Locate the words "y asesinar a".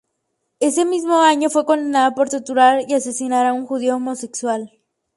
2.89-3.53